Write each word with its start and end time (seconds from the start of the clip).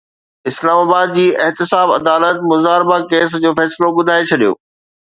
اسلام 0.51 0.77
آباد 0.85 1.13
جي 1.17 1.25
احتساب 1.45 1.87
عدالت 1.99 2.39
مضاربہ 2.49 2.97
ڪيس 3.11 3.29
جو 3.43 3.51
فيصلو 3.57 3.95
ٻڌائي 3.97 4.23
ڇڏيو 4.31 4.53